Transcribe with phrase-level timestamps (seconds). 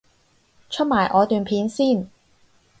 [0.67, 2.09] 出埋我段片先